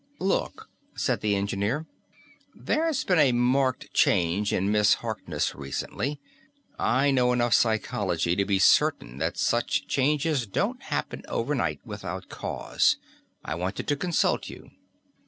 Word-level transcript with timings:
"Look," 0.17 0.67
said 0.95 1.21
the 1.21 1.35
engineer, 1.35 1.85
"there's 2.55 3.03
been 3.03 3.19
a 3.19 3.31
marked 3.33 3.93
change 3.93 4.51
in 4.51 4.71
Miss 4.71 4.95
Harkness 4.95 5.53
recently. 5.53 6.19
I 6.79 7.11
know 7.11 7.31
enough 7.33 7.53
psychology 7.53 8.35
to 8.35 8.43
be 8.43 8.57
certain 8.57 9.19
that 9.19 9.37
such 9.37 9.85
changes 9.85 10.47
don't 10.47 10.81
happen 10.81 11.21
overnight 11.27 11.81
without 11.85 12.29
cause. 12.29 12.97
I 13.45 13.53
wanted 13.53 13.87
to 13.89 13.95
consult 13.95 14.49
you." 14.49 14.71